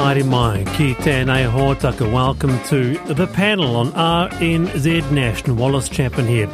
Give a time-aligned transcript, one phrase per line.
[0.00, 2.06] haere mai, ki tēnei hōtaka.
[2.10, 5.56] Welcome to the panel on RNZ National.
[5.56, 6.48] Wallace Chapman here.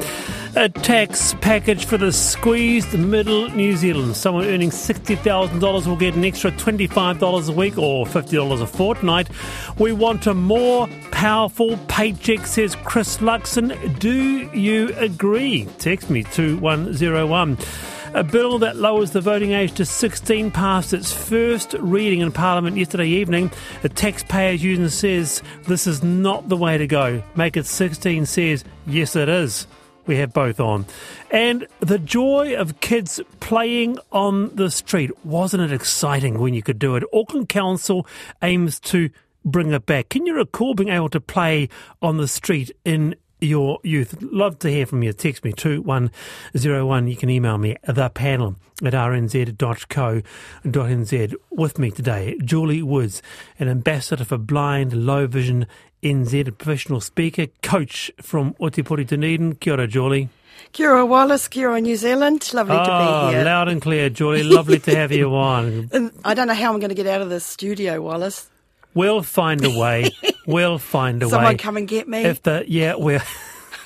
[0.57, 4.17] A tax package for the squeezed middle New Zealand.
[4.17, 9.29] Someone earning $60,000 will get an extra $25 a week or $50 a fortnight.
[9.79, 13.99] We want a more powerful paycheck, says Chris Luxon.
[14.01, 14.13] Do
[14.59, 15.69] you agree?
[15.79, 17.59] Text me 2101.
[18.15, 22.77] A bill that lowers the voting age to 16 passed its first reading in Parliament
[22.77, 23.51] yesterday evening.
[23.83, 27.23] The Taxpayers Union says this is not the way to go.
[27.35, 29.67] Make it 16 says yes, it is.
[30.07, 30.87] We have both on.
[31.31, 35.11] And the joy of kids playing on the street.
[35.25, 37.05] Wasn't it exciting when you could do it?
[37.13, 38.07] Auckland Council
[38.41, 39.11] aims to
[39.45, 40.09] bring it back.
[40.09, 41.69] Can you recall being able to play
[42.01, 44.17] on the street in your youth?
[44.21, 45.13] Love to hear from you.
[45.13, 47.09] Text me 2101.
[47.09, 50.25] You can email me the panel at rnz.co.nz.
[51.51, 53.23] With me today, Julie Woods,
[53.59, 55.67] an ambassador for blind, low vision
[56.03, 59.55] NZ, a professional speaker, coach from Ōtepoti Dunedin.
[59.57, 60.29] Kia ora, Julie.
[60.73, 61.49] Kia ora, Wallace.
[61.49, 62.53] Kia ora, New Zealand.
[62.55, 63.45] Lovely oh, to be ah, here.
[63.45, 64.43] loud and clear, Julie.
[64.43, 65.91] Lovely to have you on.
[66.25, 68.49] I don't know how I'm going to get out of this studio, Wallace.
[68.95, 70.11] We'll find a way.
[70.47, 71.51] We'll find a Someone way.
[71.51, 72.25] Someone come and get me.
[72.25, 73.23] If the yeah, we're.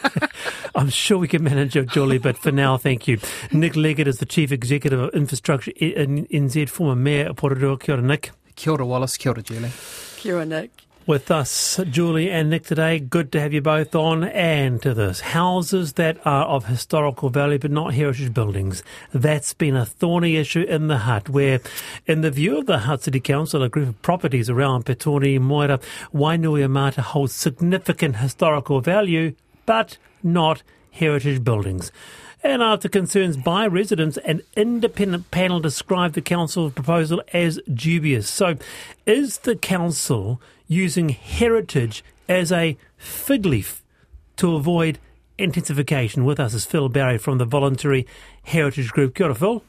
[0.74, 3.18] I'm sure we can manage it, Julie, but for now, thank you.
[3.52, 7.78] Nick Leggett is the Chief Executive of Infrastructure in NZ, former Mayor of Porirua.
[7.80, 8.30] Kia ora, Nick.
[8.56, 9.16] Kia ora, Wallace.
[9.16, 9.70] Kia ora, Julie.
[10.16, 10.70] Kia ora, Nick
[11.10, 13.00] with us, Julie and Nick, today.
[13.00, 14.22] Good to have you both on.
[14.22, 18.84] And to this, houses that are of historical value but not heritage buildings.
[19.12, 21.58] That's been a thorny issue in the Hutt, where,
[22.06, 25.80] in the view of the Hutt City Council, a group of properties around Petone, Moera,
[26.14, 29.34] Wainuiomata hold significant historical value
[29.66, 31.90] but not heritage buildings.
[32.42, 38.28] And after concerns by residents, an independent panel described the council's proposal as dubious.
[38.30, 38.56] So,
[39.04, 43.82] is the council using heritage as a fig leaf
[44.36, 44.98] to avoid
[45.36, 46.24] intensification.
[46.24, 48.06] With us is Phil Barry from the Voluntary
[48.44, 49.14] Heritage Group.
[49.14, 49.62] Kia ora, Phil.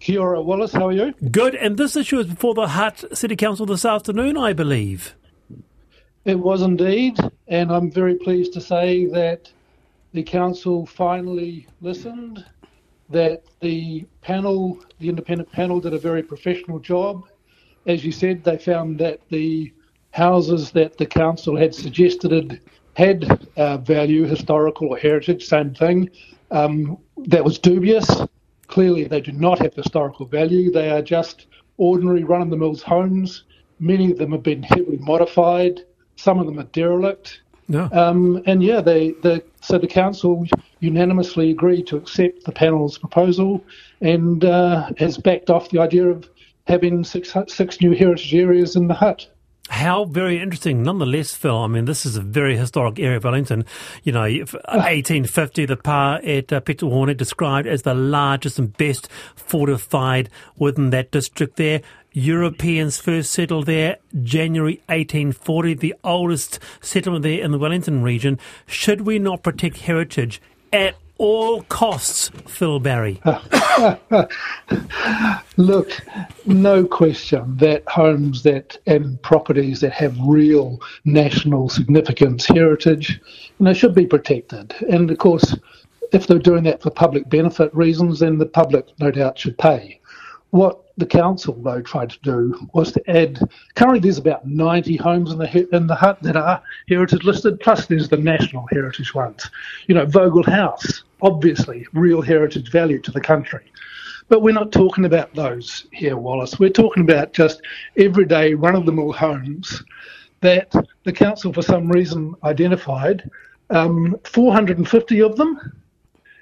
[0.00, 0.72] Kia ora, Wallace.
[0.72, 1.14] How are you?
[1.30, 1.54] Good.
[1.54, 5.14] And this issue is before the Hutt City Council this afternoon, I believe.
[6.24, 7.18] It was indeed.
[7.48, 9.50] And I'm very pleased to say that
[10.12, 12.44] the council finally listened,
[13.08, 17.24] that the panel, the independent panel, did a very professional job
[17.86, 19.72] as you said, they found that the
[20.12, 22.60] houses that the council had suggested
[22.94, 26.10] had uh, value, historical or heritage, same thing.
[26.50, 28.08] Um, that was dubious.
[28.66, 30.70] Clearly, they do not have historical value.
[30.70, 33.44] They are just ordinary run of the mills homes.
[33.78, 35.80] Many of them have been heavily modified.
[36.16, 37.40] Some of them are derelict.
[37.68, 37.88] No.
[37.92, 40.46] Um, and yeah, they, the, so the council
[40.80, 43.64] unanimously agreed to accept the panel's proposal
[44.00, 46.28] and uh, has backed off the idea of
[46.66, 49.28] having six, six new heritage areas in the Hutt.
[49.70, 50.82] How very interesting.
[50.82, 53.64] Nonetheless, Phil, I mean, this is a very historic area of Wellington.
[54.02, 60.28] You know, 1850, the pa at uh, Petone described as the largest and best fortified
[60.58, 61.82] within that district there.
[62.12, 68.40] Europeans first settled there January 1840, the oldest settlement there in the Wellington region.
[68.66, 70.42] Should we not protect heritage
[70.72, 73.20] at all costs, Phil Barry?
[75.58, 75.92] Look,
[76.46, 83.20] no question that homes that and properties that have real national significance, heritage,
[83.58, 84.74] you know, should be protected.
[84.90, 85.54] And of course,
[86.12, 89.99] if they're doing that for public benefit reasons, then the public, no doubt, should pay.
[90.50, 93.40] What the council, though, tried to do was to add.
[93.74, 97.60] Currently, there's about 90 homes in the in the Hutt that are heritage listed.
[97.60, 99.48] Plus, there's the national heritage ones.
[99.86, 103.70] You know, Vogel House, obviously, real heritage value to the country.
[104.28, 106.58] But we're not talking about those here, Wallace.
[106.58, 107.62] We're talking about just
[107.96, 109.82] everyday run of the mill homes
[110.40, 110.72] that
[111.04, 113.28] the council, for some reason, identified
[113.70, 115.79] um, 450 of them.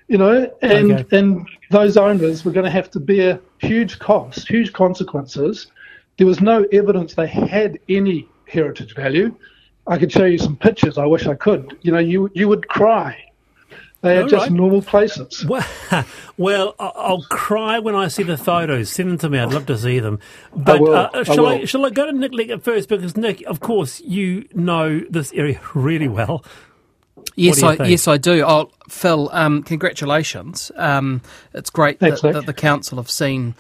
[0.09, 1.19] You know, and okay.
[1.19, 5.67] and those owners were going to have to bear huge costs, huge consequences.
[6.17, 9.35] There was no evidence they had any heritage value.
[9.87, 10.99] I could show you some pictures.
[10.99, 11.79] I wish I could.
[11.83, 13.29] You know, you you would cry
[14.01, 14.53] they are All just right.
[14.53, 15.45] normal places.
[15.89, 16.05] Well,
[16.37, 18.91] well, I'll cry when I see the photos.
[18.91, 19.41] Send them to me.
[19.41, 20.21] I'd love to see them.
[20.55, 22.89] But I uh, shall, I, I, shall I go to Nick Leggett first?
[22.89, 26.45] Because Nick, of course, you know this area really well.
[27.37, 27.91] Yes, I think?
[27.91, 28.45] yes I do.
[28.45, 30.73] Oh, Phil, um, congratulations.
[30.77, 31.23] Um,
[31.55, 33.55] it's great Thanks, that, that, the council have seen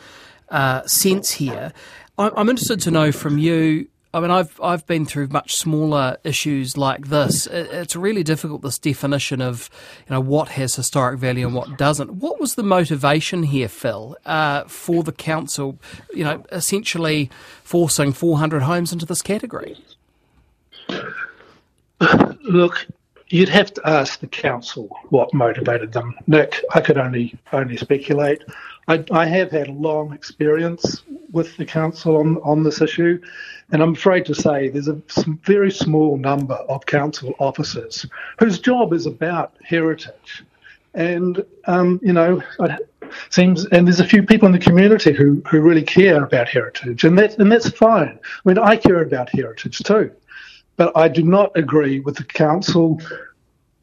[0.49, 1.73] uh, sense here.
[2.19, 6.17] I, I'm interested to know from you I mean, I've I've been through much smaller
[6.25, 7.47] issues like this.
[7.47, 9.69] It's really difficult this definition of
[10.09, 12.15] you know what has historic value and what doesn't.
[12.15, 15.79] What was the motivation here, Phil, uh, for the council?
[16.15, 17.31] You know, essentially
[17.63, 19.77] forcing 400 homes into this category.
[22.41, 22.87] Look,
[23.31, 26.15] you'd have to ask the council what motivated them.
[26.27, 28.45] Nick, I could only only speculate.
[28.89, 33.21] I, I have had a long experience with the council on, on this issue,
[33.71, 35.01] and I'm afraid to say there's a
[35.45, 38.07] very small number of council officers
[38.39, 40.45] whose job is about heritage.
[40.95, 42.43] And, um, you know,
[43.29, 47.05] seems, and there's a few people in the community who, who really care about heritage,
[47.05, 48.19] and, that, and that's fine.
[48.23, 50.11] I mean, I care about heritage too.
[50.79, 53.03] But I do not agree with the council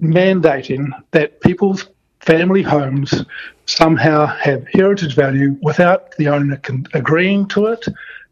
[0.02, 1.88] mandating that people's
[2.22, 3.24] family homes
[3.68, 6.60] somehow have heritage value without the owner
[6.94, 7.86] agreeing to it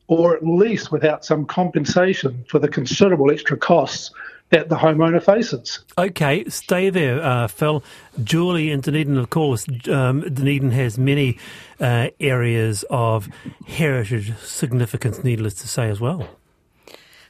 [0.08, 4.12] or at least without some compensation for the considerable extra costs
[4.50, 5.80] that the homeowner faces.
[5.98, 7.84] Okay, stay there, uh, Phil.
[8.24, 11.40] Julie in Dunedin, of course, um, Dunedin has many
[11.80, 13.28] uh, areas of
[13.68, 16.28] heritage significance, needless to say, as well.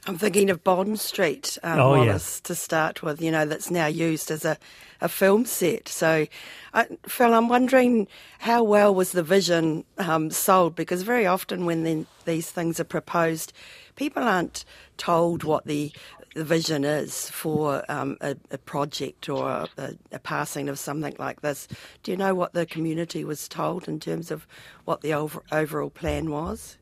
[0.06, 2.48] I'm thinking of Bond Street, um, oh, Wallace, yeah.
[2.48, 4.58] to start with, you know, that's now used as a,
[5.00, 5.88] a film set.
[5.88, 6.26] So,
[6.74, 8.06] uh, Phil, I'm wondering
[8.38, 10.74] how well was the vision um, sold?
[10.74, 13.54] Because very often when then these things are proposed,
[13.96, 14.66] people aren't
[14.98, 15.90] told what the,
[16.34, 21.40] the vision is for um, a, a, project or a, a, passing of something like
[21.40, 21.66] this.
[22.02, 24.46] Do you know what the community was told in terms of
[24.84, 26.76] what the over, overall plan was?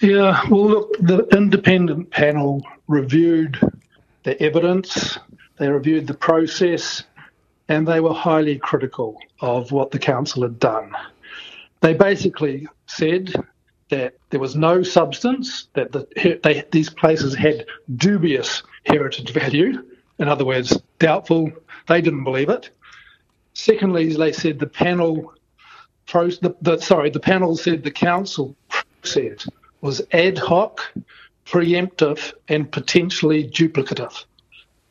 [0.00, 3.58] Yeah, well, look, the independent panel reviewed
[4.22, 5.18] the evidence,
[5.58, 7.02] they reviewed the process,
[7.68, 10.92] and they were highly critical of what the council had done.
[11.80, 13.34] They basically said
[13.90, 17.66] that there was no substance, that the, they, these places had
[17.96, 19.84] dubious heritage value.
[20.18, 21.50] In other words, doubtful.
[21.86, 22.70] They didn't believe it.
[23.54, 25.32] Secondly, they said the panel,
[26.06, 29.46] the, the, sorry, the panel said the council process
[29.80, 30.80] was ad hoc,
[31.46, 34.24] preemptive, and potentially duplicative.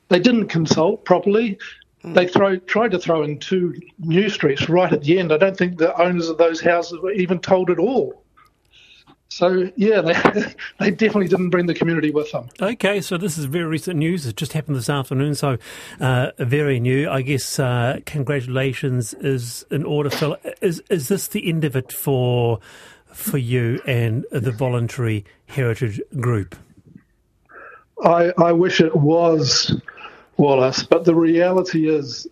[0.09, 1.57] They didn't consult properly.
[2.03, 5.33] They throw, tried to throw in two new streets right at the end.
[5.33, 8.23] I don't think the owners of those houses were even told at all.
[9.29, 10.13] So yeah, they,
[10.79, 12.47] they definitely didn't bring the community with them.
[12.61, 14.25] Okay, so this is very recent news.
[14.25, 15.57] It just happened this afternoon, so
[15.99, 17.09] uh, very new.
[17.09, 20.37] I guess uh, congratulations is in order, Phil.
[20.61, 22.59] Is is this the end of it for
[23.11, 26.55] for you and the voluntary heritage group?
[28.03, 29.75] I, I wish it was,
[30.37, 32.27] Wallace, but the reality is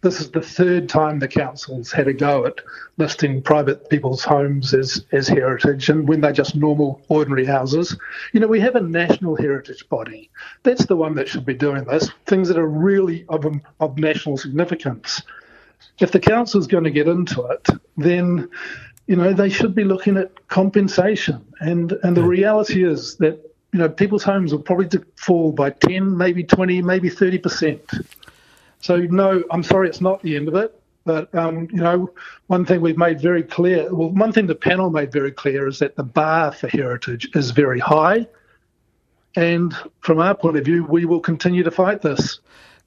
[0.00, 2.60] this is the third time the council's had a go at
[2.98, 7.96] listing private people's homes as, as heritage and when they're just normal, ordinary houses.
[8.32, 10.30] You know, we have a national heritage body.
[10.62, 13.44] That's the one that should be doing this, things that are really of,
[13.80, 15.22] of national significance.
[15.98, 17.66] If the council's going to get into it,
[17.96, 18.48] then
[19.08, 21.44] you know, they should be looking at compensation.
[21.60, 23.40] And and the reality is that
[23.72, 27.82] you know people's homes will probably fall by ten, maybe twenty, maybe thirty percent.
[28.80, 30.78] So no, I'm sorry, it's not the end of it.
[31.04, 32.10] But um, you know,
[32.48, 35.78] one thing we've made very clear, well, one thing the panel made very clear is
[35.78, 38.26] that the bar for heritage is very high,
[39.36, 42.40] and from our point of view, we will continue to fight this.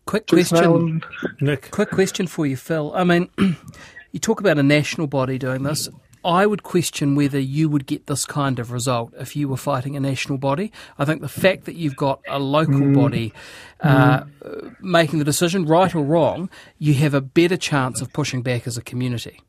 [0.06, 1.04] Quick question,
[1.40, 1.72] Nick.
[1.72, 2.92] Quick question for you, Phil.
[2.94, 3.28] I mean,
[4.12, 5.90] you talk about a national body doing this.
[6.24, 9.96] I would question whether you would get this kind of result if you were fighting
[9.96, 10.72] a national body.
[11.00, 12.96] I think the fact that you've got a local mm.
[12.96, 13.34] body
[13.80, 14.76] uh, mm.
[14.82, 18.78] making the decision, right or wrong, you have a better chance of pushing back as
[18.78, 19.42] a community.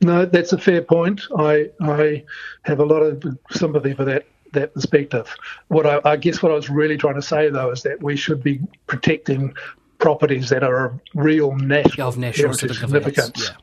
[0.00, 1.22] No, that's a fair point.
[1.36, 2.24] I I
[2.62, 5.34] have a lot of sympathy for that that perspective.
[5.68, 8.16] What I, I guess what I was really trying to say though is that we
[8.16, 9.54] should be protecting
[9.98, 13.32] properties that are of real national, of national significance.
[13.36, 13.56] Yeah.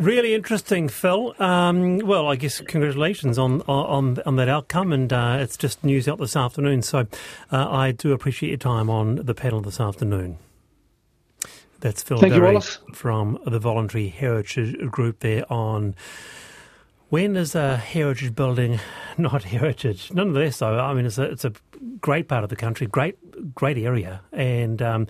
[0.00, 1.34] Really interesting, Phil.
[1.38, 6.08] Um, well, I guess congratulations on on on that outcome, and uh, it's just news
[6.08, 6.80] out this afternoon.
[6.80, 7.00] So
[7.52, 10.38] uh, I do appreciate your time on the panel this afternoon.
[11.80, 12.58] That's Phil Thank Barry
[12.94, 15.94] from the Voluntary Heritage Group there on.
[17.10, 18.80] When is a heritage building
[19.18, 20.10] not heritage?
[20.14, 21.52] Nonetheless, though, I mean, it's a, it's a
[22.00, 25.08] great part of the country, great great area, and um,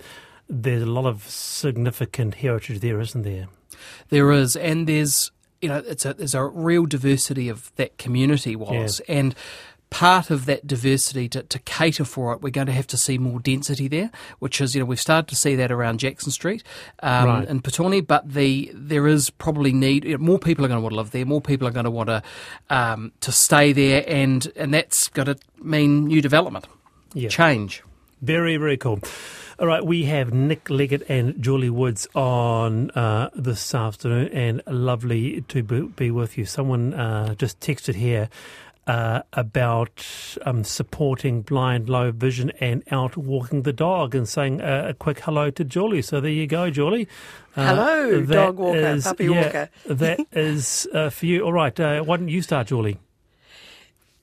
[0.49, 3.47] there's a lot of significant heritage there, isn't there?
[4.09, 8.55] There is, and there's you know it's a there's a real diversity of that community
[8.55, 9.15] was, yeah.
[9.15, 9.35] and
[9.91, 13.17] part of that diversity to, to cater for it, we're going to have to see
[13.17, 14.09] more density there,
[14.39, 16.63] which is, you know, we've started to see that around Jackson Street
[17.03, 17.47] um, right.
[17.47, 20.81] in Petone, but the there is probably need, you know, more people are going to
[20.81, 22.23] want to live there, more people are going to want to,
[22.69, 26.65] um, to stay there, and, and that's going to mean new development,
[27.13, 27.29] yeah.
[27.29, 27.83] change.
[28.21, 29.01] Very, very cool.
[29.61, 35.41] All right, we have Nick Leggett and Julie Woods on uh, this afternoon, and lovely
[35.49, 36.45] to be with you.
[36.45, 38.27] Someone uh, just texted here
[38.87, 40.03] uh, about
[40.47, 45.19] um, supporting blind, low vision, and out walking the dog, and saying uh, a quick
[45.19, 46.01] hello to Julie.
[46.01, 47.07] So there you go, Julie.
[47.55, 49.69] Uh, hello, dog walker, is, puppy yeah, walker.
[49.85, 51.43] that is uh, for you.
[51.43, 52.97] All right, why don't you start, Julie?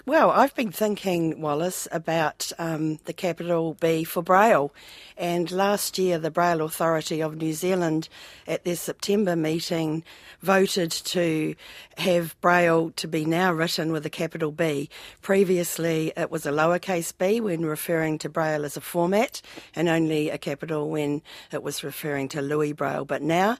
[0.09, 4.73] Well, I've been thinking, Wallace, about um, the capital B for Braille.
[5.19, 8.09] And last year, the Braille Authority of New Zealand,
[8.47, 10.03] at their September meeting,
[10.41, 11.55] voted to
[11.99, 14.89] have Braille to be now written with a capital B.
[15.21, 19.43] Previously, it was a lowercase b when referring to Braille as a format,
[19.77, 21.21] and only a capital when
[21.53, 23.05] it was referring to Louis Braille.
[23.05, 23.59] But now,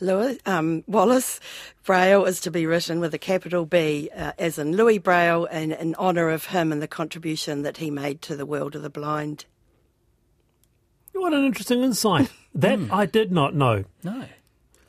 [0.00, 1.38] Lewis, um, Wallace,
[1.84, 5.74] Braille is to be written with a capital B, uh, as in Louis Braille, and
[5.84, 8.90] in honour of him and the contribution that he made to the world of the
[8.90, 9.44] blind.
[11.12, 12.30] What an interesting insight.
[12.54, 12.90] that mm.
[12.90, 13.84] I did not know.
[14.02, 14.24] No.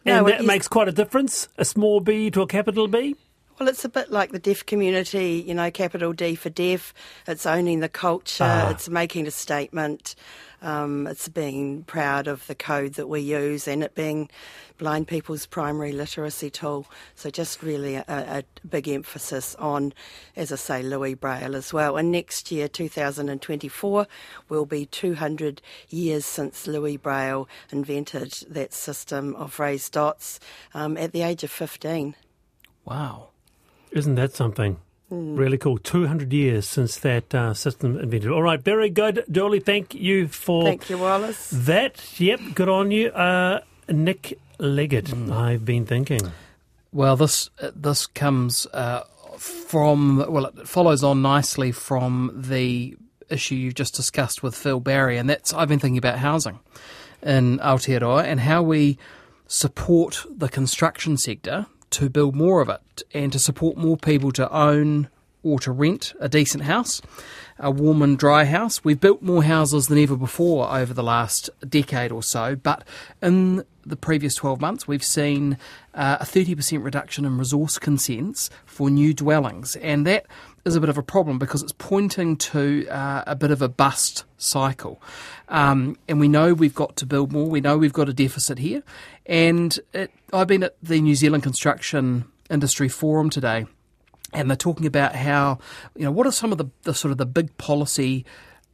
[0.06, 3.16] And no, that makes quite a difference, a small b to a capital B?
[3.60, 6.94] Well, it's a bit like the deaf community, you know, capital D for deaf.
[7.28, 8.70] It's owning the culture, ah.
[8.70, 10.16] it's making a statement,
[10.66, 14.30] um, it's being proud of the code that we use and it being
[14.78, 16.88] blind people's primary literacy tool.
[17.14, 19.94] So, just really a, a big emphasis on,
[20.36, 21.98] as I say, Louis Braille as well.
[21.98, 24.08] And next year, 2024,
[24.50, 30.40] will be 200 years since Louis Braille invented that system of raised dots
[30.74, 32.16] um, at the age of 15.
[32.84, 33.30] Wow.
[33.92, 34.78] Isn't that something?
[35.12, 35.38] Mm.
[35.38, 35.78] Really cool.
[35.78, 38.32] 200 years since that uh, system invented.
[38.32, 39.24] All right, very good.
[39.32, 41.50] Dolly, thank you for Thank you, Wallace.
[41.52, 42.20] that.
[42.20, 43.10] Yep, good on you.
[43.10, 45.32] Uh, Nick Leggett, mm.
[45.32, 46.32] I've been thinking.
[46.92, 49.04] Well, this uh, this comes uh,
[49.38, 52.96] from, well, it follows on nicely from the
[53.30, 56.60] issue you've just discussed with Phil Barry, and that's I've been thinking about housing
[57.22, 58.98] in Aotearoa and how we
[59.48, 64.52] support the construction sector to build more of it and to support more people to
[64.52, 65.10] own
[65.44, 67.02] or to rent a decent house,
[67.60, 68.84] a warm and dry house.
[68.84, 72.84] We've built more houses than ever before over the last decade or so, but
[73.22, 75.58] in the previous 12 months, we've seen
[75.94, 80.26] uh, a 30% reduction in resource consents for new dwellings, and that
[80.66, 83.70] is a bit of a problem because it's pointing to uh, a bit of a
[83.70, 85.00] bust cycle.
[85.48, 87.48] Um, and we know we've got to build more.
[87.48, 88.82] We know we've got a deficit here.
[89.28, 93.68] And it, I've been at the New Zealand Construction Industry Forum today,
[94.34, 95.60] and they're talking about how,
[95.96, 98.26] you know, what are some of the, the sort of the big policy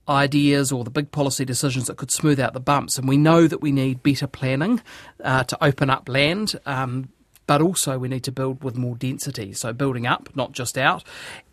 [0.07, 2.97] ideas or the big policy decisions that could smooth out the bumps.
[2.97, 4.81] And we know that we need better planning
[5.23, 6.55] uh, to open up land.
[6.65, 7.09] Um,
[7.47, 9.53] but also we need to build with more density.
[9.53, 11.03] So building up, not just out,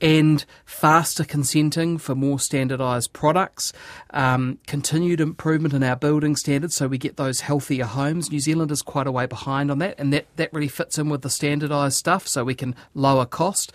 [0.01, 3.73] and faster consenting for more standardised products,
[4.11, 8.31] um, continued improvement in our building standards so we get those healthier homes.
[8.31, 11.09] New Zealand is quite a way behind on that, and that, that really fits in
[11.09, 13.73] with the standardised stuff so we can lower cost.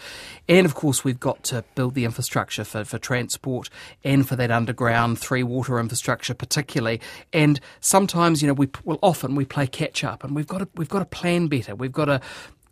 [0.47, 3.69] And of course, we've got to build the infrastructure for, for transport
[4.03, 7.01] and for that underground three water infrastructure, particularly.
[7.31, 10.67] And sometimes, you know, we well, often we play catch up, and we've got to
[10.75, 11.75] we've got to plan better.
[11.75, 12.21] We've got to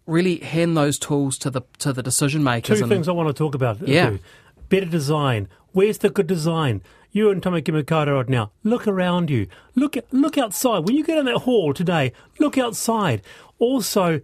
[0.05, 2.79] really hand those tools to the to the decision makers.
[2.79, 3.87] Two and, things I want to talk about.
[3.87, 4.19] Yeah, too.
[4.69, 5.47] better design.
[5.71, 6.81] Where's the good design?
[7.11, 8.51] You and Tamaki Makaurau right now.
[8.63, 9.47] Look around you.
[9.75, 10.79] Look look outside.
[10.79, 13.21] When you get in that hall today, look outside.
[13.59, 14.21] Also,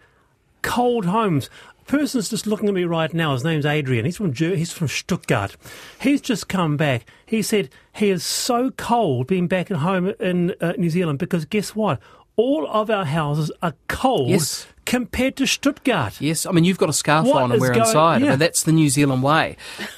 [0.62, 1.50] cold homes
[1.80, 3.34] A person's just looking at me right now.
[3.34, 4.06] His name's Adrian.
[4.06, 5.56] He's from he's from Stuttgart.
[6.02, 7.06] He's just come back.
[7.26, 11.46] He said he is so cold being back at home in uh, New Zealand because
[11.46, 12.00] guess what?
[12.36, 16.20] All of our houses are cold yes compared to Stuttgart.
[16.22, 18.22] Yes, I mean you've got a scarf what on and we're going, inside.
[18.22, 18.28] Yeah.
[18.28, 19.58] I mean, that's the New Zealand way.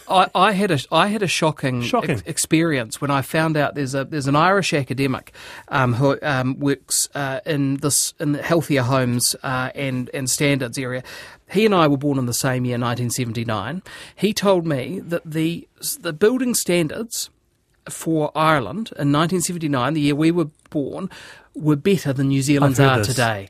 [0.09, 2.11] I, I, had a I had a shocking, shocking.
[2.11, 5.31] Ex- experience when I found out there's a there's an Irish academic
[5.67, 10.77] um, who um, works uh, in this in the healthier homes uh, and and standards
[10.77, 11.03] area.
[11.51, 13.81] He and I were born in the same year, 1979.
[14.15, 15.67] He told me that the
[15.99, 17.29] the building standards
[17.87, 21.09] for Ireland in 1979, the year we were born,
[21.55, 23.07] were better than New Zealand's are this.
[23.07, 23.49] today.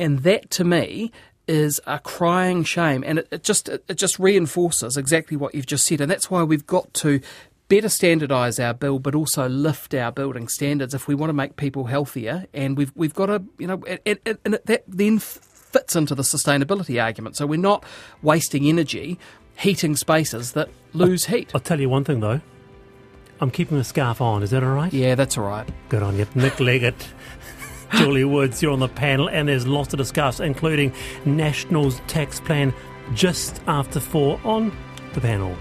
[0.00, 1.12] And that to me
[1.46, 3.04] is a crying shame.
[3.06, 6.00] And it, it just it just reinforces exactly what you've just said.
[6.00, 7.20] And that's why we've got to
[7.68, 11.56] better standardise our build, but also lift our building standards if we want to make
[11.56, 12.46] people healthier.
[12.52, 16.22] And we've we've got to, you know, and, and, and that then fits into the
[16.22, 17.36] sustainability argument.
[17.36, 17.84] So we're not
[18.22, 19.18] wasting energy
[19.56, 21.50] heating spaces that lose I'll, heat.
[21.54, 22.40] I'll tell you one thing though.
[23.40, 24.42] I'm keeping the scarf on.
[24.42, 24.92] Is that all right?
[24.92, 25.68] Yeah, that's all right.
[25.88, 26.26] Good on you.
[26.34, 27.08] Nick Leggett,
[27.96, 30.92] Julie Woods, you're on the panel, and there's lots to discuss, including
[31.24, 32.72] National's tax plan
[33.14, 34.76] just after four on
[35.14, 35.56] the panel.